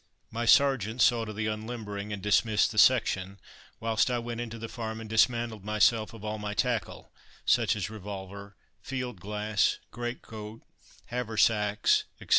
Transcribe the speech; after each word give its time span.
My 0.31 0.45
sergeant 0.45 0.99
saw 0.99 1.25
to 1.25 1.31
the 1.33 1.45
unlimbering, 1.45 2.11
and 2.11 2.23
dismissed 2.23 2.71
the 2.71 2.79
section, 2.79 3.37
whilst 3.79 4.09
I 4.09 4.17
went 4.17 4.41
into 4.41 4.57
the 4.57 4.67
farm 4.67 4.99
and 4.99 5.07
dismantled 5.07 5.63
myself 5.63 6.11
of 6.15 6.25
all 6.25 6.39
my 6.39 6.55
tackle, 6.55 7.11
such 7.45 7.75
as 7.75 7.87
revolver, 7.91 8.55
field 8.81 9.19
glass, 9.19 9.77
greatcoat, 9.91 10.63
haversacks, 11.09 12.05
etc. 12.19 12.29